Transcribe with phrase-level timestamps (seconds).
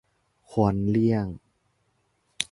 [0.49, 1.27] ควรเลี่ยง